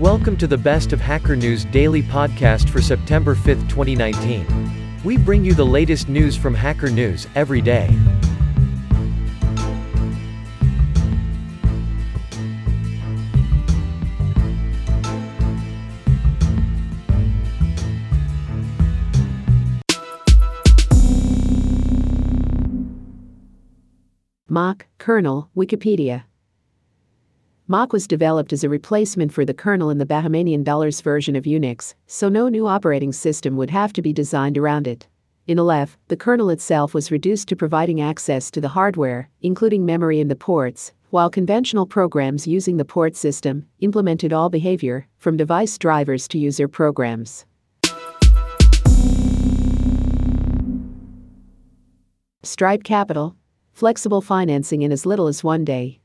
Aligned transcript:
Welcome 0.00 0.36
to 0.36 0.46
the 0.46 0.58
Best 0.58 0.92
of 0.92 1.00
Hacker 1.00 1.34
News 1.34 1.64
daily 1.64 2.02
podcast 2.02 2.68
for 2.68 2.82
September 2.82 3.34
5th, 3.34 3.66
2019. 3.70 4.46
We 5.02 5.16
bring 5.16 5.42
you 5.42 5.54
the 5.54 5.64
latest 5.64 6.10
news 6.10 6.36
from 6.36 6.52
Hacker 6.52 6.90
News 6.90 7.26
every 7.34 7.62
day. 7.62 7.88
Mach, 24.46 24.84
kernel, 24.98 25.48
Wikipedia. 25.56 26.24
Mach 27.68 27.92
was 27.92 28.06
developed 28.06 28.52
as 28.52 28.62
a 28.62 28.68
replacement 28.68 29.32
for 29.32 29.44
the 29.44 29.52
kernel 29.52 29.90
in 29.90 29.98
the 29.98 30.06
Bahmanian 30.06 30.62
dollars 30.62 31.00
version 31.00 31.34
of 31.34 31.46
Unix, 31.46 31.94
so 32.06 32.28
no 32.28 32.48
new 32.48 32.64
operating 32.68 33.12
system 33.12 33.56
would 33.56 33.70
have 33.70 33.92
to 33.94 34.02
be 34.02 34.12
designed 34.12 34.56
around 34.56 34.86
it. 34.86 35.08
In 35.48 35.58
Aleph, 35.58 35.98
the 36.06 36.16
kernel 36.16 36.50
itself 36.50 36.94
was 36.94 37.10
reduced 37.10 37.48
to 37.48 37.56
providing 37.56 38.00
access 38.00 38.52
to 38.52 38.60
the 38.60 38.68
hardware, 38.68 39.30
including 39.42 39.84
memory 39.84 40.20
and 40.20 40.30
the 40.30 40.36
ports, 40.36 40.92
while 41.10 41.28
conventional 41.28 41.86
programs 41.86 42.46
using 42.46 42.76
the 42.76 42.84
port 42.84 43.16
system 43.16 43.66
implemented 43.80 44.32
all 44.32 44.48
behavior, 44.48 45.08
from 45.18 45.36
device 45.36 45.76
drivers 45.76 46.28
to 46.28 46.38
user 46.38 46.68
programs. 46.68 47.46
Stripe 52.44 52.84
Capital 52.84 53.34
Flexible 53.72 54.20
financing 54.20 54.82
in 54.82 54.92
as 54.92 55.04
little 55.04 55.26
as 55.26 55.42
one 55.42 55.64
day. 55.64 55.98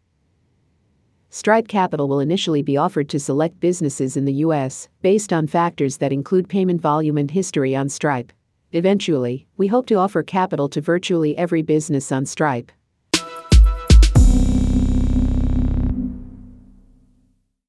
Stripe 1.33 1.69
Capital 1.69 2.09
will 2.09 2.19
initially 2.19 2.61
be 2.61 2.75
offered 2.75 3.07
to 3.07 3.17
select 3.17 3.57
businesses 3.61 4.17
in 4.17 4.25
the 4.25 4.33
U.S. 4.45 4.89
based 5.01 5.31
on 5.31 5.47
factors 5.47 5.95
that 5.97 6.11
include 6.11 6.49
payment 6.49 6.81
volume 6.81 7.17
and 7.17 7.31
history 7.31 7.73
on 7.73 7.87
Stripe. 7.87 8.33
Eventually, 8.73 9.47
we 9.55 9.67
hope 9.67 9.85
to 9.85 9.95
offer 9.95 10.23
capital 10.23 10.67
to 10.67 10.81
virtually 10.81 11.37
every 11.37 11.61
business 11.61 12.11
on 12.11 12.25
Stripe. 12.25 12.69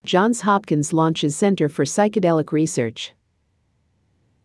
Johns 0.04 0.40
Hopkins 0.40 0.92
launches 0.92 1.36
Center 1.36 1.68
for 1.68 1.84
Psychedelic 1.84 2.50
Research 2.50 3.12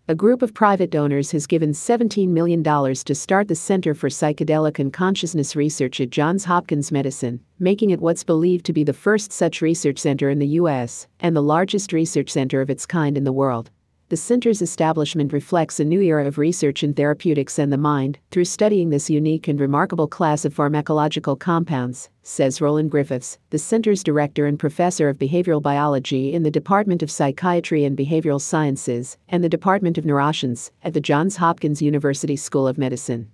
a 0.10 0.16
group 0.16 0.42
of 0.42 0.54
private 0.54 0.90
donors 0.90 1.32
has 1.32 1.46
given 1.46 1.72
$17 1.72 2.30
million 2.30 2.64
to 2.64 3.14
start 3.14 3.50
the 3.50 3.56
Center 3.56 3.94
for 3.94 4.08
Psychedelic 4.08 4.80
and 4.80 4.94
Consciousness 4.94 5.54
Research 5.54 6.00
at 6.00 6.12
Johns 6.12 6.46
Hopkins 6.46 6.94
Medicine, 6.94 7.42
making 7.60 7.90
it 7.90 8.00
what's 8.00 8.24
believed 8.24 8.66
to 8.68 8.74
be 8.74 8.86
the 8.86 8.94
first 8.94 9.34
such 9.34 9.62
research 9.62 10.00
center 10.00 10.30
in 10.30 10.40
the 10.40 10.48
U.S. 10.60 11.08
and 11.20 11.36
the 11.36 11.44
largest 11.44 11.92
research 11.92 12.30
center 12.30 12.62
of 12.62 12.70
its 12.70 12.86
kind 12.86 13.18
in 13.18 13.26
the 13.26 13.34
world. 13.34 13.70
The 14.10 14.16
center's 14.16 14.62
establishment 14.62 15.34
reflects 15.34 15.82
a 15.82 15.84
new 15.84 16.00
era 16.00 16.26
of 16.26 16.38
research 16.38 16.82
in 16.82 16.94
therapeutics 16.94 17.60
and 17.60 17.74
the 17.74 17.78
mind 17.78 18.20
through 18.32 18.46
studying 18.46 18.90
this 18.90 19.10
unique 19.10 19.50
and 19.50 19.60
remarkable 19.60 20.08
class 20.08 20.46
of 20.46 20.56
pharmacological 20.56 21.38
compounds, 21.38 22.10
says 22.24 22.62
Roland 22.62 22.90
Griffiths, 22.90 23.38
the 23.50 23.58
center's 23.58 24.06
director 24.06 24.46
and 24.46 24.58
professor 24.58 25.10
of 25.10 25.18
behavioral 25.18 25.62
biology 25.62 26.32
in 26.32 26.44
the 26.44 26.50
Department 26.50 27.04
of 27.04 27.12
Psychiatry 27.12 27.84
and 27.84 27.98
Behavioral 27.98 28.40
Sciences 28.40 29.18
and 29.28 29.44
the 29.44 29.50
Department 29.50 29.98
of 29.98 30.06
Neuroscience 30.06 30.72
at 30.84 30.94
the 30.94 31.02
Johns 31.02 31.36
Hopkins 31.36 31.82
University 31.82 32.38
School 32.38 32.66
of 32.66 32.78
Medicine. 32.78 33.30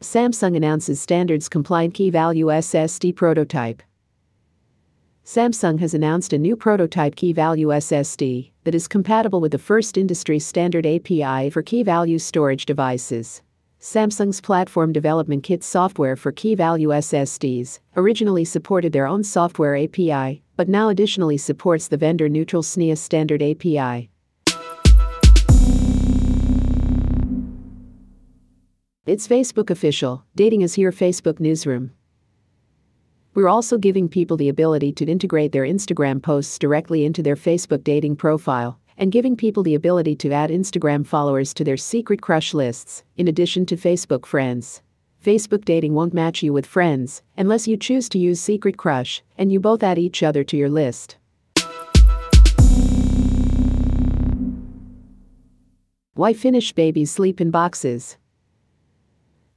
Samsung 0.00 0.56
announces 0.56 1.00
standards 1.00 1.48
compliant 1.48 1.94
key 1.94 2.10
value 2.10 2.46
SSD 2.46 3.14
prototype. 3.14 3.80
Samsung 5.28 5.78
has 5.80 5.92
announced 5.92 6.32
a 6.32 6.38
new 6.38 6.56
prototype 6.56 7.14
key 7.14 7.34
value 7.34 7.66
SSD 7.66 8.50
that 8.64 8.74
is 8.74 8.88
compatible 8.88 9.42
with 9.42 9.52
the 9.52 9.58
first 9.58 9.98
industry 9.98 10.38
standard 10.38 10.86
API 10.86 11.50
for 11.50 11.60
key 11.60 11.82
value 11.82 12.18
storage 12.18 12.64
devices. 12.64 13.42
Samsung's 13.78 14.40
platform 14.40 14.90
development 14.90 15.42
kit 15.42 15.62
software 15.62 16.16
for 16.16 16.32
key 16.32 16.54
value 16.54 16.88
SSDs 16.88 17.78
originally 17.94 18.46
supported 18.46 18.94
their 18.94 19.06
own 19.06 19.22
software 19.22 19.76
API, 19.76 20.42
but 20.56 20.66
now 20.66 20.88
additionally 20.88 21.36
supports 21.36 21.88
the 21.88 21.98
vendor 21.98 22.30
neutral 22.30 22.62
SNIA 22.62 22.96
standard 22.96 23.42
API. 23.42 24.08
It's 29.04 29.28
Facebook 29.28 29.68
official, 29.68 30.24
dating 30.34 30.62
is 30.62 30.72
here 30.72 30.90
Facebook 30.90 31.38
newsroom. 31.38 31.90
We're 33.34 33.48
also 33.48 33.78
giving 33.78 34.08
people 34.08 34.36
the 34.36 34.48
ability 34.48 34.92
to 34.92 35.04
integrate 35.04 35.52
their 35.52 35.64
Instagram 35.64 36.22
posts 36.22 36.58
directly 36.58 37.04
into 37.04 37.22
their 37.22 37.36
Facebook 37.36 37.84
dating 37.84 38.16
profile, 38.16 38.78
and 38.96 39.12
giving 39.12 39.36
people 39.36 39.62
the 39.62 39.74
ability 39.74 40.16
to 40.16 40.32
add 40.32 40.50
Instagram 40.50 41.06
followers 41.06 41.54
to 41.54 41.64
their 41.64 41.76
secret 41.76 42.20
crush 42.20 42.52
lists, 42.52 43.04
in 43.16 43.28
addition 43.28 43.64
to 43.66 43.76
Facebook 43.76 44.26
friends. 44.26 44.82
Facebook 45.24 45.64
dating 45.64 45.94
won't 45.94 46.14
match 46.14 46.42
you 46.42 46.52
with 46.52 46.64
friends 46.64 47.22
unless 47.36 47.66
you 47.66 47.76
choose 47.76 48.08
to 48.08 48.18
use 48.18 48.40
Secret 48.40 48.76
Crush 48.76 49.22
and 49.36 49.50
you 49.50 49.58
both 49.58 49.82
add 49.82 49.98
each 49.98 50.22
other 50.22 50.44
to 50.44 50.56
your 50.56 50.68
list. 50.70 51.16
Why 56.14 56.32
Finnish 56.32 56.72
babies 56.72 57.10
sleep 57.10 57.40
in 57.40 57.50
boxes? 57.50 58.16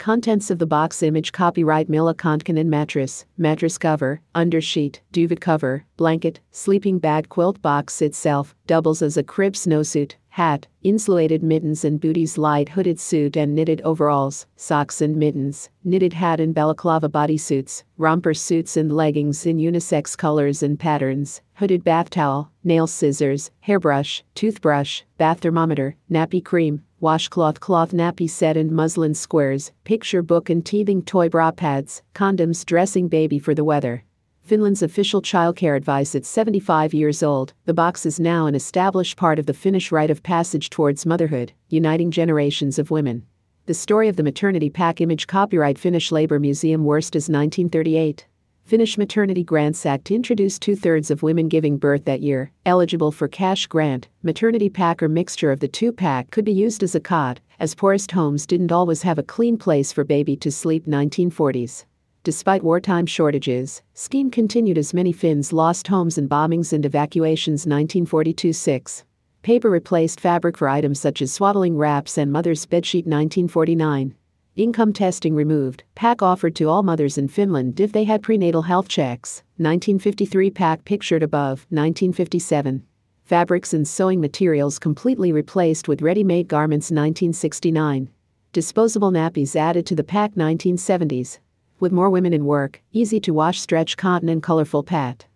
Contents 0.01 0.49
of 0.49 0.57
the 0.57 0.65
box 0.65 1.03
image 1.03 1.31
copyright 1.31 1.87
Mila 1.87 2.15
Kontkanen 2.15 2.65
mattress, 2.65 3.25
mattress 3.37 3.77
cover, 3.77 4.19
undersheet, 4.33 4.99
duvet 5.11 5.39
cover, 5.39 5.85
blanket, 5.95 6.39
sleeping 6.49 6.97
bag 6.97 7.29
quilt 7.29 7.61
box 7.61 8.01
itself, 8.01 8.55
doubles 8.65 9.03
as 9.03 9.15
a 9.15 9.21
crib 9.21 9.53
snowsuit, 9.53 10.15
hat, 10.29 10.65
insulated 10.81 11.43
mittens 11.43 11.85
and 11.85 12.01
booties 12.01 12.39
light 12.39 12.69
hooded 12.69 12.99
suit 12.99 13.37
and 13.37 13.53
knitted 13.53 13.79
overalls, 13.81 14.47
socks 14.55 15.01
and 15.01 15.17
mittens, 15.17 15.69
knitted 15.83 16.13
hat 16.13 16.39
and 16.39 16.55
balaclava 16.55 17.07
bodysuits, 17.07 17.83
romper 17.95 18.33
suits 18.33 18.77
and 18.77 18.91
leggings 18.91 19.45
in 19.45 19.57
unisex 19.57 20.17
colors 20.17 20.63
and 20.63 20.79
patterns, 20.79 21.41
hooded 21.53 21.83
bath 21.83 22.09
towel, 22.09 22.51
nail 22.63 22.87
scissors, 22.87 23.51
hairbrush, 23.59 24.23
toothbrush, 24.33 25.03
bath 25.19 25.41
thermometer, 25.41 25.95
nappy 26.09 26.43
cream, 26.43 26.81
washcloth 27.01 27.59
cloth 27.59 27.91
nappy 27.91 28.29
set 28.29 28.55
and 28.55 28.71
muslin 28.71 29.15
squares, 29.15 29.71
picture 29.83 30.21
book 30.21 30.51
and 30.51 30.63
teething 30.63 31.01
toy 31.01 31.27
bra 31.27 31.51
pads, 31.51 32.03
condoms 32.13 32.63
dressing 32.63 33.07
baby 33.07 33.39
for 33.39 33.55
the 33.55 33.63
weather. 33.63 34.03
Finland's 34.43 34.83
official 34.83 35.21
childcare 35.21 35.75
advice 35.75 36.13
at 36.13 36.25
75 36.25 36.93
years 36.93 37.23
old, 37.23 37.53
the 37.65 37.73
box 37.73 38.05
is 38.05 38.19
now 38.19 38.45
an 38.45 38.53
established 38.53 39.17
part 39.17 39.39
of 39.39 39.47
the 39.47 39.53
Finnish 39.53 39.91
rite 39.91 40.11
of 40.11 40.21
passage 40.21 40.69
towards 40.69 41.05
motherhood, 41.05 41.53
uniting 41.69 42.11
generations 42.11 42.77
of 42.77 42.91
women. 42.91 43.25
The 43.65 43.73
story 43.73 44.07
of 44.07 44.15
the 44.15 44.23
maternity 44.23 44.69
pack 44.69 45.01
image 45.01 45.27
copyright 45.27 45.77
Finnish 45.77 46.11
Labour 46.11 46.39
Museum 46.39 46.83
Werstas 46.83 47.29
1938. 47.29 48.27
Finnish 48.71 48.97
Maternity 48.97 49.43
Grants 49.43 49.85
Act 49.85 50.11
introduced 50.11 50.61
two 50.61 50.77
thirds 50.77 51.11
of 51.11 51.23
women 51.23 51.49
giving 51.49 51.75
birth 51.77 52.05
that 52.05 52.21
year, 52.21 52.53
eligible 52.65 53.11
for 53.11 53.27
cash 53.27 53.67
grant. 53.67 54.07
Maternity 54.23 54.69
pack 54.69 55.03
or 55.03 55.09
mixture 55.09 55.51
of 55.51 55.59
the 55.59 55.67
two 55.67 55.91
pack 55.91 56.31
could 56.31 56.45
be 56.45 56.53
used 56.53 56.81
as 56.81 56.95
a 56.95 57.01
cot, 57.01 57.41
as 57.59 57.75
poorest 57.75 58.11
homes 58.11 58.45
didn't 58.45 58.71
always 58.71 59.01
have 59.01 59.19
a 59.19 59.23
clean 59.23 59.57
place 59.57 59.91
for 59.91 60.05
baby 60.05 60.37
to 60.37 60.49
sleep 60.49 60.85
1940s. 60.85 61.83
Despite 62.23 62.63
wartime 62.63 63.05
shortages, 63.05 63.81
scheme 63.93 64.31
continued 64.31 64.77
as 64.77 64.93
many 64.93 65.11
Finns 65.11 65.51
lost 65.51 65.89
homes 65.89 66.17
in 66.17 66.29
bombings 66.29 66.71
and 66.71 66.85
evacuations 66.85 67.65
1942-6. 67.65 69.03
Paper 69.41 69.69
replaced 69.69 70.21
fabric 70.21 70.57
for 70.57 70.69
items 70.69 70.97
such 70.97 71.21
as 71.21 71.33
swaddling 71.33 71.75
wraps 71.75 72.17
and 72.17 72.31
mother's 72.31 72.65
bedsheet 72.65 73.05
1949. 73.05 74.15
Income 74.57 74.91
testing 74.91 75.33
removed. 75.33 75.85
PAC 75.95 76.21
offered 76.21 76.57
to 76.57 76.67
all 76.67 76.83
mothers 76.83 77.17
in 77.17 77.29
Finland 77.29 77.79
if 77.79 77.93
they 77.93 78.03
had 78.03 78.21
prenatal 78.21 78.63
health 78.63 78.89
checks. 78.89 79.43
1953 79.55 80.51
PAC 80.51 80.83
pictured 80.83 81.23
above. 81.23 81.65
1957. 81.69 82.83
Fabrics 83.23 83.73
and 83.73 83.87
sewing 83.87 84.19
materials 84.19 84.77
completely 84.77 85.31
replaced 85.31 85.87
with 85.87 86.01
ready 86.01 86.21
made 86.21 86.49
garments. 86.49 86.91
1969. 86.91 88.09
Disposable 88.51 89.09
nappies 89.09 89.55
added 89.55 89.85
to 89.85 89.95
the 89.95 90.03
PAC 90.03 90.35
1970s. 90.35 91.39
With 91.79 91.93
more 91.93 92.09
women 92.09 92.33
in 92.33 92.43
work, 92.43 92.81
easy 92.91 93.21
to 93.21 93.33
wash 93.33 93.61
stretch 93.61 93.95
cotton 93.95 94.27
and 94.27 94.43
colorful 94.43 94.83
pat. 94.83 95.27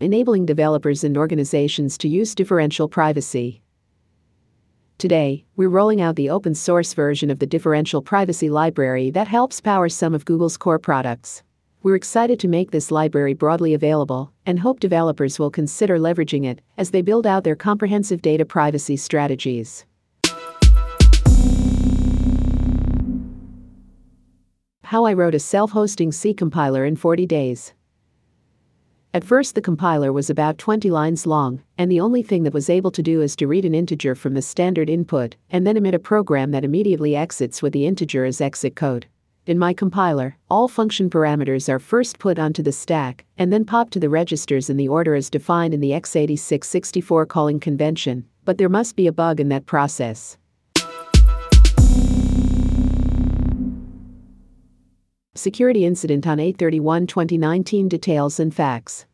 Enabling 0.00 0.46
developers 0.46 1.04
and 1.04 1.16
organizations 1.16 1.96
to 1.98 2.08
use 2.08 2.34
differential 2.34 2.88
privacy. 2.88 3.62
Today, 4.98 5.44
we're 5.56 5.68
rolling 5.68 6.00
out 6.00 6.16
the 6.16 6.30
open 6.30 6.54
source 6.54 6.94
version 6.94 7.28
of 7.28 7.38
the 7.38 7.46
Differential 7.46 8.00
Privacy 8.00 8.48
Library 8.48 9.10
that 9.10 9.28
helps 9.28 9.60
power 9.60 9.90
some 9.90 10.14
of 10.14 10.24
Google's 10.24 10.56
core 10.56 10.78
products. 10.78 11.42
We're 11.82 11.96
excited 11.96 12.40
to 12.40 12.48
make 12.48 12.70
this 12.70 12.90
library 12.90 13.34
broadly 13.34 13.74
available 13.74 14.32
and 14.46 14.58
hope 14.58 14.80
developers 14.80 15.38
will 15.38 15.50
consider 15.50 15.98
leveraging 15.98 16.46
it 16.46 16.62
as 16.78 16.92
they 16.92 17.02
build 17.02 17.26
out 17.26 17.44
their 17.44 17.54
comprehensive 17.54 18.22
data 18.22 18.46
privacy 18.46 18.96
strategies. 18.96 19.84
How 24.82 25.04
I 25.04 25.12
wrote 25.12 25.34
a 25.34 25.38
self 25.38 25.72
hosting 25.72 26.10
C 26.10 26.32
compiler 26.32 26.86
in 26.86 26.96
40 26.96 27.26
days. 27.26 27.74
At 29.16 29.24
first, 29.24 29.54
the 29.54 29.62
compiler 29.62 30.12
was 30.12 30.28
about 30.28 30.58
20 30.58 30.90
lines 30.90 31.26
long, 31.26 31.62
and 31.78 31.90
the 31.90 32.00
only 32.00 32.22
thing 32.22 32.42
that 32.42 32.52
was 32.52 32.68
able 32.68 32.90
to 32.90 33.02
do 33.02 33.22
is 33.22 33.34
to 33.36 33.46
read 33.46 33.64
an 33.64 33.74
integer 33.74 34.14
from 34.14 34.34
the 34.34 34.42
standard 34.42 34.90
input 34.90 35.36
and 35.48 35.66
then 35.66 35.78
emit 35.78 35.94
a 35.94 35.98
program 35.98 36.50
that 36.50 36.66
immediately 36.66 37.16
exits 37.16 37.62
with 37.62 37.72
the 37.72 37.86
integer 37.86 38.26
as 38.26 38.42
exit 38.42 38.76
code. 38.76 39.06
In 39.46 39.58
my 39.58 39.72
compiler, 39.72 40.36
all 40.50 40.68
function 40.68 41.08
parameters 41.08 41.66
are 41.66 41.78
first 41.78 42.18
put 42.18 42.38
onto 42.38 42.62
the 42.62 42.72
stack 42.72 43.24
and 43.38 43.50
then 43.50 43.64
popped 43.64 43.94
to 43.94 44.00
the 44.00 44.10
registers 44.10 44.68
in 44.68 44.76
the 44.76 44.88
order 44.88 45.14
as 45.14 45.30
defined 45.30 45.72
in 45.72 45.80
the 45.80 45.92
x86 45.92 46.64
64 46.64 47.24
calling 47.24 47.58
convention, 47.58 48.26
but 48.44 48.58
there 48.58 48.68
must 48.68 48.96
be 48.96 49.06
a 49.06 49.12
bug 49.12 49.40
in 49.40 49.48
that 49.48 49.64
process. 49.64 50.36
Security 55.36 55.84
incident 55.84 56.26
on 56.26 56.40
831 56.40 57.06
2019 57.06 57.88
details 57.88 58.40
and 58.40 58.54
facts. 58.54 59.04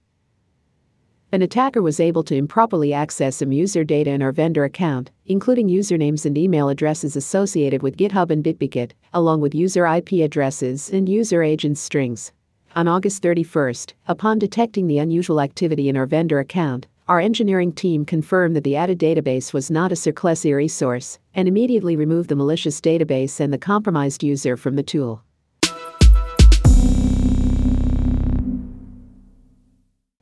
An 1.33 1.43
attacker 1.43 1.83
was 1.83 1.99
able 1.99 2.23
to 2.23 2.37
improperly 2.37 2.93
access 2.93 3.37
some 3.37 3.51
user 3.51 3.83
data 3.83 4.11
in 4.11 4.23
our 4.23 4.31
vendor 4.31 4.63
account, 4.63 5.11
including 5.27 5.69
usernames 5.69 6.25
and 6.25 6.39
email 6.39 6.69
addresses 6.69 7.17
associated 7.17 7.83
with 7.83 7.97
GitHub 7.97 8.31
and 8.31 8.45
Bitbucket, 8.45 8.93
along 9.13 9.41
with 9.41 9.53
user 9.53 9.85
IP 9.85 10.13
addresses 10.23 10.91
and 10.91 11.09
user 11.09 11.43
agent 11.43 11.77
strings. 11.77 12.31
On 12.77 12.87
August 12.87 13.21
31st, 13.21 13.95
upon 14.07 14.39
detecting 14.39 14.87
the 14.87 14.99
unusual 14.99 15.41
activity 15.41 15.89
in 15.89 15.97
our 15.97 16.07
vendor 16.07 16.39
account, 16.39 16.87
our 17.09 17.19
engineering 17.19 17.73
team 17.73 18.05
confirmed 18.05 18.55
that 18.55 18.63
the 18.63 18.77
added 18.77 19.01
database 19.01 19.53
was 19.53 19.73
not 19.73 19.91
a 19.91 19.97
CircleCI 19.97 20.55
resource 20.55 21.19
and 21.35 21.49
immediately 21.49 21.97
removed 21.97 22.29
the 22.29 22.37
malicious 22.37 22.81
database 22.81 23.41
and 23.41 23.53
the 23.53 23.59
compromised 23.59 24.23
user 24.23 24.57
from 24.57 24.77
the 24.77 24.85
tool. 24.85 25.25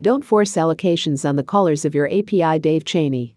Don't 0.03 0.25
force 0.25 0.53
allocations 0.53 1.29
on 1.29 1.37
the 1.37 1.43
callers 1.43 1.85
of 1.85 1.95
your 1.95 2.07
API 2.07 2.59
Dave 2.59 2.87
Cheney. 2.87 3.37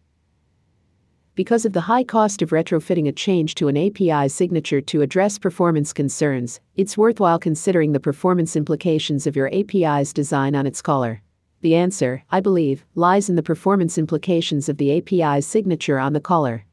Because 1.36 1.66
of 1.66 1.74
the 1.74 1.82
high 1.82 2.06
cost 2.06 2.42
of 2.42 2.52
retrofitting 2.52 3.06
a 3.06 3.12
change 3.12 3.56
to 3.56 3.68
an 3.68 3.76
API 3.76 4.30
signature 4.30 4.80
to 4.80 5.02
address 5.02 5.38
performance 5.38 5.92
concerns, 5.92 6.62
it's 6.78 6.98
worthwhile 6.98 7.38
considering 7.38 7.92
the 7.92 8.00
performance 8.00 8.56
implications 8.56 9.28
of 9.28 9.36
your 9.36 9.54
API's 9.54 10.14
design 10.14 10.56
on 10.56 10.66
its 10.66 10.82
caller. 10.82 11.22
The 11.60 11.76
answer, 11.76 12.24
I 12.32 12.40
believe, 12.40 12.86
lies 12.96 13.28
in 13.28 13.36
the 13.36 13.44
performance 13.44 13.98
implications 13.98 14.70
of 14.70 14.78
the 14.78 14.98
API's 14.98 15.46
signature 15.46 16.00
on 16.00 16.14
the 16.14 16.22
caller. 16.22 16.64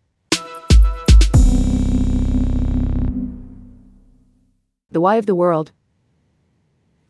The 4.92 5.00
Why 5.00 5.16
of 5.16 5.26
the 5.26 5.34
World 5.34 5.72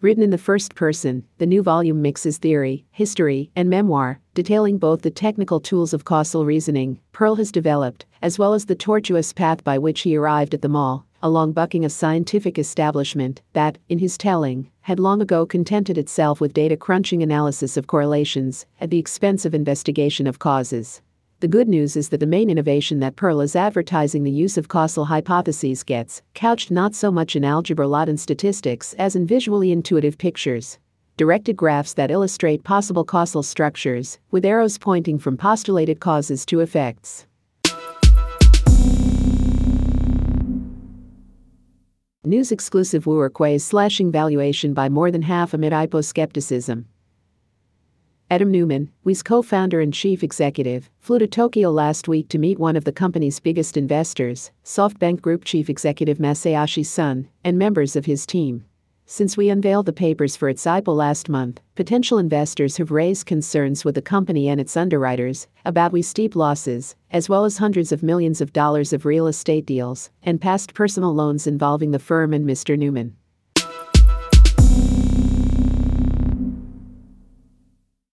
Written 0.02 0.23
in 0.23 0.31
the 0.31 0.38
first 0.38 0.75
person, 0.75 1.25
the 1.37 1.44
new 1.44 1.62
volume 1.62 2.00
mixes 2.00 2.38
theory, 2.38 2.87
history, 2.91 3.50
and 3.55 3.69
memoir, 3.69 4.19
detailing 4.32 4.79
both 4.79 5.02
the 5.02 5.11
technical 5.11 5.61
tools 5.61 5.93
of 5.93 6.06
causal 6.06 6.47
reasoning 6.47 6.99
Pearl 7.12 7.35
has 7.35 7.52
developed, 7.52 8.06
as 8.23 8.38
well 8.38 8.55
as 8.55 8.64
the 8.64 8.75
tortuous 8.75 9.35
path 9.35 9.62
by 9.62 9.76
which 9.76 10.00
he 10.00 10.17
arrived 10.17 10.55
at 10.55 10.62
them 10.62 10.75
all, 10.75 11.05
along 11.23 11.52
bucking 11.52 11.85
a 11.85 11.91
scientific 11.91 12.58
establishment 12.58 13.43
that, 13.52 13.76
in 13.91 13.99
his 13.99 14.17
telling, 14.17 14.70
had 14.81 14.99
long 14.99 15.20
ago 15.20 15.44
contented 15.44 15.99
itself 15.99 16.41
with 16.41 16.55
data 16.55 16.79
crunching 16.79 17.23
analysis 17.23 17.76
of 17.76 17.87
correlations 17.87 18.64
at 18.81 18.88
the 18.88 18.99
expense 18.99 19.44
of 19.44 19.55
investigation 19.55 20.26
of 20.26 20.38
causes. 20.38 21.02
The 21.41 21.49
good 21.49 21.71
news 21.71 21.97
is 21.97 22.11
that 22.11 22.21
the 22.21 22.27
main 22.27 22.51
innovation 22.51 23.01
that 23.01 23.17
Pearl 23.17 23.41
is 23.41 23.57
advertising 23.57 24.25
the 24.25 24.31
use 24.31 24.59
of 24.59 24.69
causal 24.69 25.07
hypotheses 25.07 25.83
gets, 25.83 26.21
couched 26.35 26.71
not 26.71 26.95
so 26.95 27.11
much 27.11 27.35
in 27.35 27.45
algebra 27.45 27.89
lot 27.89 28.11
and 28.11 28.21
statistics 28.21 28.93
as 28.99 29.17
in 29.17 29.27
visually 29.27 29.73
intuitive 29.73 30.19
pictures. 30.19 30.79
Directed 31.17 31.57
graphs 31.57 31.95
that 31.95 32.11
illustrate 32.11 32.63
possible 32.63 33.05
causal 33.07 33.43
structures, 33.43 34.19
with 34.31 34.45
arrows 34.45 34.77
pointing 34.77 35.19
from 35.19 35.39
postulated 35.39 35.99
causes 35.99 36.45
to 36.45 36.61
effects. 36.61 37.27
News 42.23 42.53
exclusive 42.53 43.05
WeWork 43.07 43.55
is 43.55 43.65
slashing 43.65 44.13
valuation 44.13 44.75
by 44.75 44.91
more 44.91 45.11
than 45.11 45.23
half 45.23 45.55
amid 45.55 45.73
IPO 45.73 46.05
skepticism. 46.05 46.85
Adam 48.32 48.53
Neumann, 48.53 48.88
We's 49.03 49.25
co 49.25 49.43
founder 49.43 49.81
and 49.81 49.93
chief 49.93 50.23
executive, 50.23 50.88
flew 51.00 51.19
to 51.19 51.27
Tokyo 51.27 51.73
last 51.73 52.06
week 52.06 52.29
to 52.29 52.38
meet 52.38 52.61
one 52.61 52.77
of 52.77 52.85
the 52.85 52.93
company's 52.93 53.41
biggest 53.41 53.77
investors, 53.77 54.53
SoftBank 54.65 55.21
Group 55.21 55.44
chief 55.44 55.69
executive 55.69 56.19
Masayoshi 56.19 56.87
Son, 56.87 57.29
and 57.43 57.59
members 57.59 57.97
of 57.97 58.06
his 58.06 58.25
team. 58.25 58.65
Since 59.05 59.37
we 59.37 59.49
unveiled 59.49 59.87
the 59.87 59.93
papers 59.93 60.37
for 60.37 60.49
its 60.49 60.65
IPO 60.65 60.94
last 60.94 61.29
month, 61.29 61.61
potential 61.75 62.19
investors 62.19 62.77
have 62.77 62.93
raised 62.93 63.27
concerns 63.27 63.85
with 63.85 63.97
the 63.97 64.03
company 64.03 64.49
and 64.49 64.61
its 64.61 64.76
underwriters 64.76 65.49
about 65.65 65.91
we 65.91 66.00
steep 66.00 66.37
losses, 66.37 66.94
as 67.11 67.29
well 67.29 67.44
as 67.44 67.59
hundreds 67.59 67.91
of 67.91 68.05
millions 68.05 68.41
of 68.41 68.53
dollars 68.53 68.93
of 68.93 69.05
real 69.05 69.26
estate 69.26 69.67
deals 69.67 70.09
and 70.23 70.41
past 70.41 70.73
personal 70.73 71.12
loans 71.12 71.49
involving 71.49 71.91
the 71.91 71.99
firm 71.99 72.33
and 72.33 72.47
Mr. 72.47 72.79
Neumann. 72.79 73.17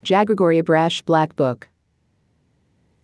Jag 0.08 0.28
Gregory 0.28 0.62
Abrash 0.62 1.04
Black 1.04 1.36
Book. 1.36 1.68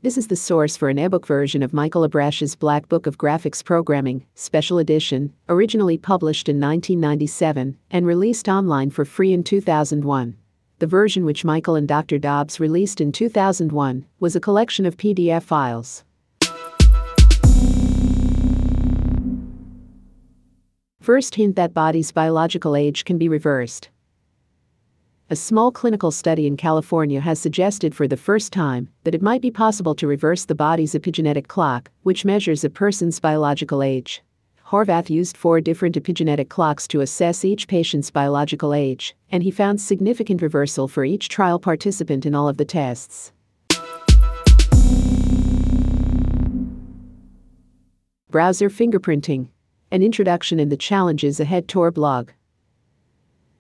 This 0.04 0.18
is 0.18 0.28
the 0.28 0.38
source 0.38 0.78
for 0.78 0.88
an 0.88 0.98
ebook 0.98 1.28
version 1.28 1.62
of 1.62 1.74
Michael 1.74 2.08
Abrash's 2.08 2.56
Black 2.56 2.88
Book 2.88 3.06
of 3.06 3.18
Graphics 3.18 3.62
Programming, 3.62 4.26
Special 4.36 4.78
Edition, 4.78 5.34
originally 5.50 5.98
published 5.98 6.48
in 6.48 6.62
1997 6.62 7.78
and 7.92 8.08
released 8.08 8.48
online 8.48 8.90
for 8.90 9.04
free 9.04 9.34
in 9.34 9.44
2001. 9.44 10.38
The 10.80 10.88
version 10.88 11.26
which 11.26 11.44
Michael 11.44 11.76
and 11.76 11.90
Dr. 11.90 12.18
Dobb's 12.18 12.62
released 12.62 13.02
in 13.02 13.12
2001 13.12 14.06
was 14.22 14.38
a 14.38 14.40
collection 14.40 14.86
of 14.86 14.96
PDF 14.96 15.44
files. 15.44 16.06
First 21.02 21.36
hint 21.36 21.58
that 21.58 21.74
body's 21.74 22.14
biological 22.14 22.78
age 22.78 23.04
can 23.04 23.18
be 23.18 23.28
reversed. 23.28 23.90
A 25.30 25.38
small 25.38 25.72
clinical 25.72 26.12
study 26.12 26.46
in 26.46 26.58
California 26.58 27.22
has 27.22 27.40
suggested 27.40 27.96
for 27.96 28.10
the 28.10 28.18
first 28.18 28.52
time 28.52 28.90
that 29.06 29.16
it 29.16 29.22
might 29.22 29.42
be 29.42 29.52
possible 29.52 29.96
to 29.96 30.06
reverse 30.06 30.44
the 30.44 30.54
body's 30.54 30.96
epigenetic 30.96 31.48
clock, 31.48 31.90
which 32.02 32.25
measures 32.25 32.66
a 32.66 32.70
person's 32.70 33.22
biological 33.22 33.81
age. 33.81 34.22
Horvath 34.68 35.10
used 35.10 35.38
four 35.38 35.62
different 35.62 35.95
epigenetic 35.95 36.50
clocks 36.50 36.90
to 36.90 37.00
assess 37.00 37.45
each 37.45 37.69
patient's 37.69 38.12
biological 38.12 38.74
age, 38.74 39.16
and 39.31 39.44
he 39.44 39.50
found 39.50 39.80
significant 39.80 40.42
reversal 40.42 40.90
for 40.90 41.06
each 41.06 41.30
trial 41.30 41.57
participant 41.57 42.26
in 42.26 42.36
all 42.36 42.50
of 42.50 42.57
the 42.57 42.66
tests. 42.66 43.31
Browser 48.30 48.69
fingerprinting. 48.69 49.47
An 49.90 50.04
introduction 50.04 50.59
and 50.59 50.69
the 50.69 50.76
challenges 50.76 51.40
ahead 51.40 51.69
Tor 51.69 51.92
blog. 51.92 52.31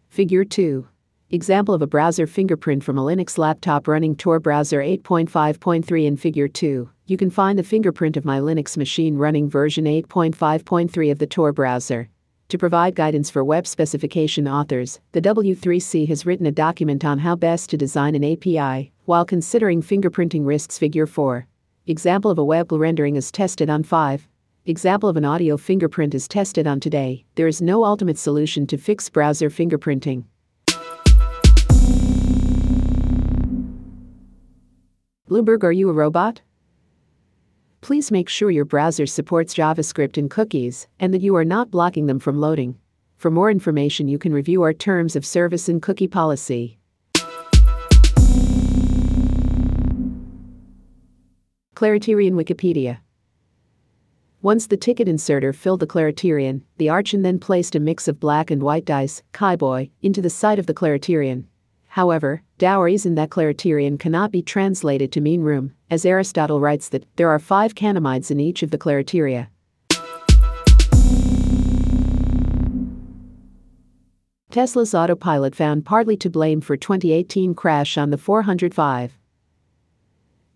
Figure 0.09 0.43
2. 0.43 0.89
Example 1.33 1.73
of 1.73 1.81
a 1.81 1.87
browser 1.87 2.27
fingerprint 2.27 2.83
from 2.83 2.99
a 2.99 3.01
Linux 3.01 3.39
laptop 3.39 3.87
running 3.87 4.15
Tor 4.15 4.39
browser 4.39 4.77
8.5.3 4.81 6.05
in 6.05 6.15
Figure 6.15 6.47
2. 6.47 6.87
You 7.07 7.17
can 7.17 7.31
find 7.31 7.57
the 7.57 7.63
fingerprint 7.63 8.15
of 8.17 8.23
my 8.23 8.39
Linux 8.39 8.77
machine 8.77 9.17
running 9.17 9.49
version 9.49 9.85
8.5.3 9.85 11.11
of 11.11 11.17
the 11.17 11.25
Tor 11.25 11.51
browser. 11.51 12.07
To 12.49 12.57
provide 12.59 12.93
guidance 12.93 13.31
for 13.31 13.43
web 13.43 13.65
specification 13.65 14.47
authors, 14.47 14.99
the 15.13 15.23
W3C 15.23 16.07
has 16.07 16.23
written 16.23 16.45
a 16.45 16.51
document 16.51 17.03
on 17.03 17.17
how 17.17 17.35
best 17.35 17.71
to 17.71 17.77
design 17.77 18.13
an 18.13 18.23
API 18.23 18.91
while 19.05 19.25
considering 19.25 19.81
fingerprinting 19.81 20.45
risks. 20.45 20.77
Figure 20.77 21.07
4. 21.07 21.47
Example 21.87 22.29
of 22.29 22.37
a 22.37 22.45
web 22.45 22.71
rendering 22.71 23.15
is 23.15 23.31
tested 23.31 23.71
on 23.71 23.81
5. 23.81 24.27
Example 24.67 25.09
of 25.09 25.17
an 25.17 25.25
audio 25.25 25.57
fingerprint 25.57 26.13
is 26.13 26.27
tested 26.27 26.67
on 26.67 26.79
today. 26.79 27.25
There 27.33 27.47
is 27.47 27.59
no 27.59 27.85
ultimate 27.85 28.19
solution 28.19 28.67
to 28.67 28.77
fix 28.77 29.09
browser 29.09 29.49
fingerprinting. 29.49 30.25
Bloomberg, 35.33 35.63
are 35.63 35.71
you 35.71 35.89
a 35.89 35.93
robot? 35.93 36.41
Please 37.81 38.11
make 38.11 38.29
sure 38.29 38.51
your 38.51 38.65
browser 38.65 39.07
supports 39.07 39.55
JavaScript 39.55 40.15
and 40.15 40.29
cookies, 40.29 40.87
and 40.99 41.11
that 41.11 41.23
you 41.23 41.35
are 41.35 41.43
not 41.43 41.71
blocking 41.71 42.05
them 42.05 42.19
from 42.19 42.39
loading. 42.39 42.77
For 43.17 43.31
more 43.31 43.49
information, 43.49 44.07
you 44.07 44.19
can 44.19 44.31
review 44.31 44.61
our 44.61 44.73
terms 44.73 45.15
of 45.15 45.25
service 45.25 45.67
and 45.67 45.81
cookie 45.81 46.07
policy. 46.07 46.77
Kleroterion 51.75 52.33
Wikipedia. 52.33 52.99
Once 54.43 54.67
the 54.67 54.77
ticket 54.77 55.07
inserter 55.07 55.51
filled 55.51 55.79
the 55.79 55.87
kleroterion, 55.87 56.61
the 56.77 56.89
Archon 56.89 57.23
then 57.23 57.39
placed 57.39 57.73
a 57.73 57.79
mix 57.79 58.07
of 58.07 58.19
black 58.19 58.51
and 58.51 58.61
white 58.61 58.85
dice, 58.85 59.23
kuboi, 59.33 59.89
into 60.03 60.21
the 60.21 60.29
side 60.29 60.59
of 60.59 60.67
the 60.67 60.75
kleroterion. 60.75 61.45
However, 61.87 62.43
dowries 62.63 63.05
in 63.05 63.15
that 63.15 63.29
kleroterion 63.29 63.99
cannot 63.99 64.31
be 64.31 64.41
translated 64.41 65.11
to 65.11 65.19
mean 65.19 65.41
room, 65.41 65.73
as 65.91 66.05
Aristotle 66.05 66.61
writes 66.61 66.87
that 66.87 67.03
there 67.17 67.27
are 67.27 67.37
five 67.37 67.75
kanonides 67.75 68.31
in 68.31 68.39
each 68.39 68.63
of 68.63 68.71
the 68.71 68.77
kleroteria. 68.77 69.47
Tesla's 74.49 74.95
autopilot 74.95 75.53
found 75.53 75.83
partly 75.83 76.15
to 76.15 76.29
blame 76.29 76.61
for 76.61 76.77
2018 76.77 77.53
crash 77.53 77.97
on 77.97 78.11
the 78.11 78.17
405. 78.17 79.17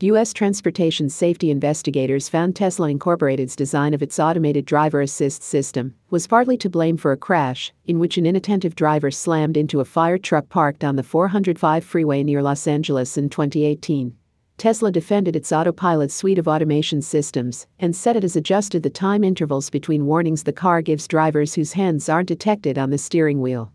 U.S. 0.01 0.31
transportation 0.31 1.09
safety 1.09 1.49
investigators 1.49 2.29
found 2.29 2.55
Tesla 2.55 2.87
Incorporated's 2.87 3.55
design 3.55 3.95
of 3.95 4.03
its 4.03 4.19
automated 4.19 4.63
driver 4.63 5.01
assist 5.01 5.41
system 5.41 5.95
was 6.11 6.27
partly 6.27 6.55
to 6.57 6.69
blame 6.69 6.97
for 6.97 7.13
a 7.13 7.17
crash 7.17 7.73
in 7.87 7.97
which 7.97 8.15
an 8.19 8.27
inattentive 8.27 8.75
driver 8.75 9.09
slammed 9.09 9.57
into 9.57 9.79
a 9.79 9.85
fire 9.85 10.19
truck 10.19 10.49
parked 10.49 10.83
on 10.83 10.97
the 10.97 11.01
405 11.01 11.83
freeway 11.83 12.21
near 12.21 12.43
Los 12.43 12.67
Angeles 12.67 13.17
in 13.17 13.27
2018. 13.27 14.15
Tesla 14.59 14.91
defended 14.91 15.35
its 15.35 15.51
autopilot 15.51 16.11
suite 16.11 16.37
of 16.37 16.47
automation 16.47 17.01
systems 17.01 17.65
and 17.79 17.95
said 17.95 18.15
it 18.15 18.21
has 18.21 18.35
adjusted 18.35 18.83
the 18.83 18.91
time 18.91 19.23
intervals 19.23 19.71
between 19.71 20.05
warnings 20.05 20.43
the 20.43 20.53
car 20.53 20.83
gives 20.83 21.07
drivers 21.07 21.55
whose 21.55 21.73
hands 21.73 22.07
aren't 22.07 22.27
detected 22.27 22.77
on 22.77 22.91
the 22.91 22.99
steering 22.99 23.41
wheel. 23.41 23.71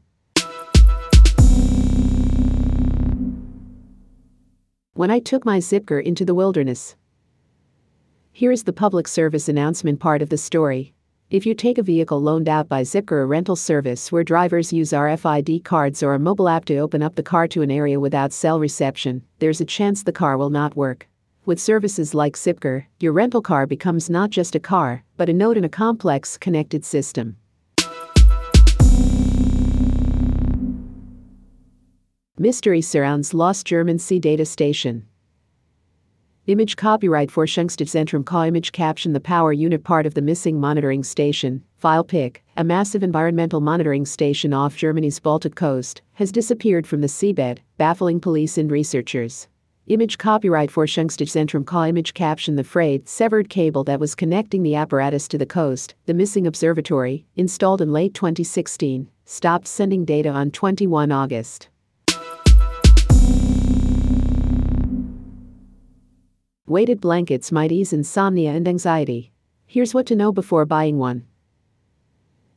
When 4.95 5.11
I 5.11 5.21
took 5.21 5.47
my 5.47 5.59
Zipcar 5.59 6.03
into 6.03 6.23
the 6.23 6.35
wilderness. 6.35 6.97
Here 8.31 8.53
is 8.53 8.65
the 8.65 8.75
public 8.75 9.09
service 9.09 9.49
announcement 9.49 10.01
part 10.01 10.21
of 10.21 10.29
the 10.29 10.37
story. 10.37 10.93
If 11.31 11.47
you 11.47 11.55
take 11.55 11.79
a 11.79 11.83
vehicle 11.83 12.21
loaned 12.21 12.47
out 12.47 12.69
by 12.69 12.83
Zipcar, 12.83 13.23
a 13.23 13.25
rental 13.25 13.57
service 13.57 14.13
where 14.13 14.23
drivers 14.23 14.71
use 14.71 14.91
RFID 14.91 15.65
cards 15.65 16.03
or 16.03 16.13
a 16.13 16.19
mobile 16.19 16.47
app 16.47 16.67
to 16.67 16.77
open 16.77 17.03
up 17.03 17.15
the 17.15 17.23
car 17.23 17.49
to 17.49 17.63
an 17.63 17.71
area 17.71 17.99
without 17.99 18.35
cell 18.35 18.61
reception, 18.61 19.23
there's 19.39 19.63
a 19.63 19.65
chance 19.65 20.03
the 20.03 20.13
car 20.13 20.37
will 20.37 20.51
not 20.51 20.77
work. 20.77 21.09
With 21.47 21.59
services 21.59 22.13
like 22.13 22.35
Zipcar, 22.35 22.85
your 23.01 23.15
rental 23.15 23.41
car 23.41 23.67
becomes 23.67 24.11
not 24.11 24.29
just 24.29 24.55
a 24.55 24.61
car, 24.61 25.05
but 25.17 25.31
a 25.31 25.33
node 25.33 25.57
in 25.57 25.65
a 25.65 25.71
complex, 25.71 26.37
connected 26.37 26.85
system. 26.85 27.39
Mystery 32.39 32.81
surrounds 32.81 33.35
lost 33.35 33.67
German 33.67 33.99
sea 33.99 34.19
data 34.19 34.47
station. 34.47 35.07
Image 36.47 36.77
copyright 36.77 37.29
Forschungszentrum 37.29 38.25
Ka 38.25 38.47
image 38.47 38.73
caption 38.73 39.13
The 39.13 39.21
power 39.21 39.53
unit 39.53 39.85
part 39.85 40.07
of 40.07 40.15
the 40.15 40.23
missing 40.23 40.59
monitoring 40.59 41.05
station, 41.05 41.63
file 41.77 42.03
pic, 42.03 42.43
a 42.57 42.65
massive 42.65 43.03
environmental 43.03 43.61
monitoring 43.61 44.07
station 44.07 44.55
off 44.55 44.79
Germany's 44.79 45.21
Baltic 45.21 45.55
coast, 45.55 46.01
has 46.15 46.33
disappeared 46.33 46.87
from 46.87 47.03
the 47.03 47.07
seabed, 47.07 47.59
baffling 47.77 48.19
police 48.19 48.57
and 48.57 48.71
researchers. 48.71 49.47
Image 49.89 50.17
copyright 50.17 50.71
Forschungszentrum 50.71 51.67
Ka 51.67 51.85
image 51.85 52.15
caption 52.15 52.57
The 52.57 52.65
frayed, 52.65 53.11
severed 53.11 53.51
cable 53.51 53.85
that 53.85 54.01
was 54.01 54.15
connecting 54.15 54.63
the 54.63 54.75
apparatus 54.75 55.29
to 55.29 55.37
the 55.37 55.45
coast, 55.45 55.97
the 56.07 56.15
missing 56.15 56.47
observatory, 56.47 57.27
installed 57.37 57.83
in 57.83 57.93
late 57.93 58.15
2016, 58.15 59.11
stopped 59.27 59.69
sending 59.69 60.07
data 60.07 60.31
on 60.31 60.51
21 60.51 61.13
August. 61.13 61.69
Weighted 66.73 67.03
blankets 67.03 67.53
might 67.53 67.71
ease 67.71 67.93
insomnia 67.93 68.53
and 68.53 68.67
anxiety. 68.67 69.31
Here's 69.67 69.93
what 69.93 70.07
to 70.07 70.17
know 70.17 70.33
before 70.33 70.65
buying 70.65 70.97
one. 70.97 71.27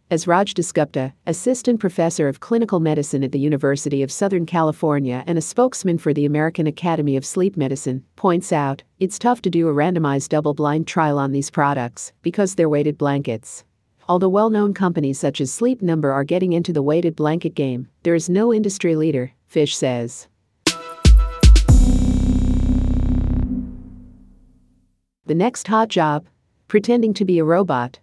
As 0.09 0.25
Raj 0.25 0.53
Dasgupta, 0.53 1.11
assistant 1.27 1.81
professor 1.81 2.29
of 2.29 2.39
clinical 2.39 2.79
medicine 2.79 3.25
at 3.25 3.33
the 3.33 3.39
University 3.39 4.01
of 4.03 4.13
Southern 4.13 4.45
California 4.45 5.21
and 5.27 5.37
a 5.37 5.41
spokesman 5.41 5.97
for 5.97 6.13
the 6.13 6.23
American 6.23 6.65
Academy 6.65 7.17
of 7.17 7.25
Sleep 7.25 7.57
Medicine, 7.57 8.05
points 8.15 8.53
out, 8.53 8.83
it's 9.01 9.19
tough 9.19 9.41
to 9.41 9.49
do 9.49 9.67
a 9.67 9.73
randomized 9.73 10.29
double 10.29 10.53
blind 10.53 10.87
trial 10.87 11.19
on 11.19 11.33
these 11.33 11.51
products 11.51 12.13
because 12.21 12.55
they're 12.55 12.69
weighted 12.69 12.97
blankets. 12.97 13.65
Although 14.07 14.29
well 14.29 14.49
known 14.49 14.73
companies 14.73 15.19
such 15.19 15.41
as 15.41 15.51
Sleep 15.51 15.81
Number 15.81 16.13
are 16.13 16.23
getting 16.23 16.53
into 16.53 16.71
the 16.71 16.81
weighted 16.81 17.17
blanket 17.17 17.53
game, 17.53 17.89
there 18.03 18.15
is 18.15 18.29
no 18.29 18.53
industry 18.53 18.95
leader, 18.95 19.33
Fish 19.45 19.75
says. 19.75 20.29
The 25.27 25.33
next 25.33 25.67
hot 25.67 25.89
job? 25.89 26.27
Pretending 26.67 27.11
to 27.15 27.25
be 27.25 27.39
a 27.39 27.43
robot. 27.43 27.97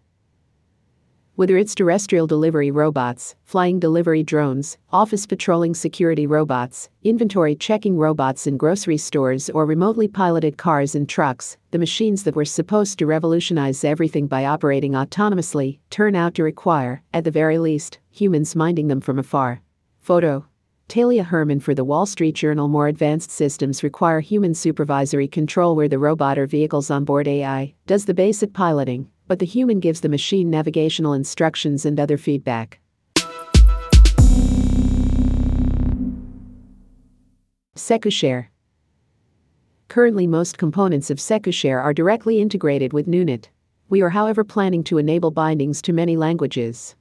Whether 1.36 1.56
it's 1.56 1.72
terrestrial 1.72 2.26
delivery 2.26 2.72
robots, 2.72 3.36
flying 3.44 3.78
delivery 3.78 4.24
drones, 4.24 4.76
office 4.90 5.24
patrolling 5.24 5.74
security 5.74 6.26
robots, 6.26 6.88
inventory 7.04 7.54
checking 7.54 7.96
robots 7.96 8.48
in 8.48 8.56
grocery 8.56 8.96
stores, 8.96 9.48
or 9.50 9.66
remotely 9.66 10.08
piloted 10.08 10.58
cars 10.58 10.96
and 10.96 11.08
trucks, 11.08 11.56
the 11.70 11.78
machines 11.78 12.24
that 12.24 12.34
were 12.34 12.44
supposed 12.44 12.98
to 12.98 13.06
revolutionize 13.06 13.84
everything 13.84 14.26
by 14.26 14.44
operating 14.44 14.92
autonomously 14.92 15.78
turn 15.90 16.16
out 16.16 16.34
to 16.34 16.42
require, 16.42 17.04
at 17.14 17.22
the 17.22 17.30
very 17.30 17.56
least, 17.56 18.00
humans 18.10 18.56
minding 18.56 18.88
them 18.88 19.00
from 19.00 19.20
afar. 19.20 19.62
Photo 20.00 20.44
Talia 20.92 21.22
Herman 21.24 21.60
for 21.60 21.74
the 21.74 21.84
Wall 21.84 22.04
Street 22.04 22.34
Journal 22.34 22.68
More 22.68 22.86
advanced 22.86 23.30
systems 23.30 23.82
require 23.82 24.20
human 24.20 24.52
supervisory 24.52 25.26
control 25.26 25.74
where 25.74 25.88
the 25.88 25.98
robot 25.98 26.38
or 26.38 26.46
vehicle's 26.46 26.90
onboard 26.90 27.26
AI 27.26 27.72
does 27.86 28.04
the 28.04 28.12
basic 28.12 28.52
piloting, 28.52 29.08
but 29.26 29.38
the 29.38 29.46
human 29.46 29.80
gives 29.80 30.02
the 30.02 30.10
machine 30.10 30.50
navigational 30.50 31.14
instructions 31.14 31.86
and 31.86 31.98
other 31.98 32.18
feedback. 32.18 32.78
SecuShare 37.74 38.48
Currently, 39.88 40.26
most 40.26 40.58
components 40.58 41.08
of 41.08 41.16
SecuShare 41.16 41.82
are 41.82 41.94
directly 41.94 42.38
integrated 42.38 42.92
with 42.92 43.06
GNUnet. 43.06 43.46
We 43.88 44.02
are, 44.02 44.10
however, 44.10 44.44
planning 44.44 44.84
to 44.84 44.98
enable 44.98 45.30
bindings 45.30 45.80
to 45.80 45.94
many 45.94 46.18
languages. 46.18 46.96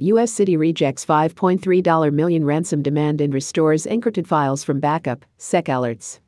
U.S. 0.00 0.30
City 0.32 0.56
rejects 0.56 1.04
$5.3 1.04 2.12
million 2.12 2.44
ransom 2.44 2.82
demand 2.82 3.20
and 3.20 3.34
restores 3.34 3.84
encrypted 3.84 4.28
files 4.28 4.62
from 4.62 4.78
backup, 4.78 5.24
SecAlerts. 5.40 6.20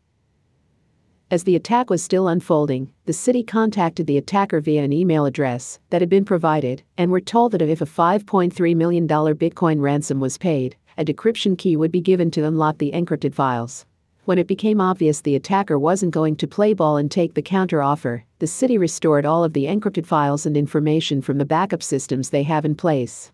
As 1.30 1.44
the 1.44 1.54
attack 1.54 1.88
was 1.88 2.02
still 2.02 2.26
unfolding, 2.26 2.92
the 3.04 3.12
city 3.12 3.44
contacted 3.44 4.08
the 4.08 4.18
attacker 4.18 4.60
via 4.60 4.82
an 4.82 4.92
email 4.92 5.24
address 5.24 5.78
that 5.90 6.02
had 6.02 6.08
been 6.08 6.24
provided 6.24 6.82
and 6.98 7.12
were 7.12 7.20
told 7.20 7.52
that 7.52 7.62
if 7.62 7.80
a 7.80 7.86
$5.3 7.86 8.74
million 8.74 9.06
Bitcoin 9.06 9.80
ransom 9.80 10.18
was 10.18 10.36
paid, 10.36 10.74
a 10.98 11.04
decryption 11.04 11.56
key 11.56 11.76
would 11.76 11.92
be 11.92 12.00
given 12.00 12.32
to 12.32 12.44
unlock 12.44 12.78
the 12.78 12.90
encrypted 12.90 13.32
files. 13.32 13.86
When 14.24 14.38
it 14.38 14.48
became 14.48 14.80
obvious 14.80 15.20
the 15.20 15.36
attacker 15.36 15.78
wasn't 15.78 16.12
going 16.12 16.34
to 16.38 16.48
play 16.48 16.74
ball 16.74 16.96
and 16.96 17.08
take 17.08 17.34
the 17.34 17.42
counteroffer, 17.42 18.22
the 18.40 18.48
city 18.48 18.78
restored 18.78 19.24
all 19.24 19.44
of 19.44 19.52
the 19.52 19.66
encrypted 19.66 20.06
files 20.06 20.44
and 20.44 20.56
information 20.56 21.22
from 21.22 21.38
the 21.38 21.44
backup 21.44 21.84
systems 21.84 22.30
they 22.30 22.42
have 22.42 22.64
in 22.64 22.74
place. 22.74 23.30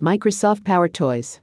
Microsoft 0.00 0.64
Power 0.64 0.88
Toys. 0.88 1.40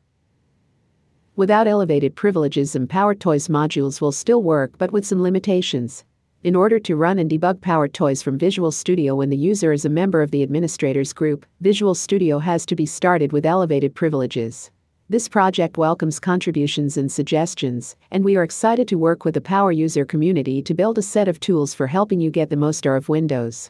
Without 1.35 1.67
elevated 1.67 2.15
privileges, 2.15 2.75
and 2.75 2.89
Power 2.89 3.13
Toys 3.13 3.49
modules 3.49 4.01
will 4.01 4.11
still 4.11 4.41
work 4.41 4.79
but 4.79 4.91
with 4.91 5.05
some 5.05 5.21
limitations. 5.21 6.03
In 6.43 6.55
order 6.55 6.79
to 6.79 6.95
run 6.95 7.19
and 7.19 7.29
debug 7.29 7.61
Power 7.61 7.87
Toys 7.87 8.23
from 8.23 8.39
Visual 8.39 8.71
Studio 8.71 9.13
when 9.13 9.29
the 9.29 9.37
user 9.37 9.73
is 9.73 9.85
a 9.85 9.89
member 9.89 10.23
of 10.23 10.31
the 10.31 10.41
administrators 10.41 11.13
group, 11.13 11.45
Visual 11.61 11.93
Studio 11.93 12.39
has 12.39 12.65
to 12.65 12.75
be 12.75 12.87
started 12.87 13.31
with 13.31 13.45
elevated 13.45 13.93
privileges. 13.93 14.71
This 15.07 15.29
project 15.29 15.77
welcomes 15.77 16.19
contributions 16.19 16.97
and 16.97 17.11
suggestions, 17.11 17.95
and 18.09 18.25
we 18.25 18.37
are 18.37 18.43
excited 18.43 18.87
to 18.87 18.97
work 18.97 19.23
with 19.23 19.35
the 19.35 19.41
Power 19.41 19.71
user 19.71 20.03
community 20.03 20.63
to 20.63 20.73
build 20.73 20.97
a 20.97 21.03
set 21.03 21.27
of 21.27 21.39
tools 21.39 21.75
for 21.75 21.85
helping 21.85 22.19
you 22.19 22.31
get 22.31 22.49
the 22.49 22.57
most 22.57 22.87
out 22.87 22.97
of 22.97 23.07
Windows. 23.07 23.69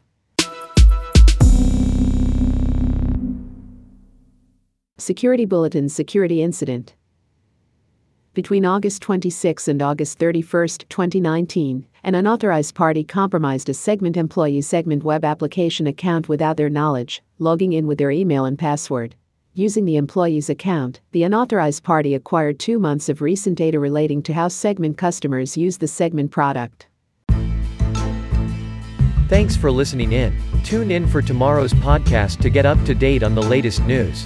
Security 4.99 5.45
Bulletin 5.45 5.87
Security 5.89 6.41
Incident 6.41 6.95
Between 8.33 8.65
August 8.65 9.03
26 9.03 9.67
and 9.67 9.79
August 9.79 10.17
31, 10.17 10.69
2019, 10.89 11.85
an 12.03 12.15
unauthorized 12.15 12.73
party 12.73 13.03
compromised 13.03 13.69
a 13.69 13.75
Segment 13.75 14.17
employee 14.17 14.59
Segment 14.59 15.03
web 15.03 15.23
application 15.23 15.85
account 15.85 16.27
without 16.27 16.57
their 16.57 16.71
knowledge, 16.71 17.21
logging 17.37 17.73
in 17.73 17.85
with 17.85 17.99
their 17.99 18.09
email 18.09 18.45
and 18.45 18.57
password. 18.57 19.13
Using 19.53 19.85
the 19.85 19.97
employee's 19.97 20.49
account, 20.49 20.99
the 21.11 21.21
unauthorized 21.21 21.83
party 21.83 22.15
acquired 22.15 22.57
two 22.57 22.79
months 22.79 23.07
of 23.07 23.21
recent 23.21 23.55
data 23.55 23.79
relating 23.79 24.23
to 24.23 24.33
how 24.33 24.47
Segment 24.47 24.97
customers 24.97 25.55
use 25.55 25.77
the 25.77 25.87
Segment 25.87 26.31
product. 26.31 26.87
Thanks 29.29 29.55
for 29.55 29.69
listening 29.69 30.13
in. 30.13 30.35
Tune 30.63 30.89
in 30.89 31.05
for 31.05 31.21
tomorrow's 31.21 31.73
podcast 31.73 32.39
to 32.41 32.49
get 32.49 32.65
up 32.65 32.83
to 32.85 32.95
date 32.95 33.21
on 33.21 33.35
the 33.35 33.43
latest 33.43 33.83
news. 33.83 34.25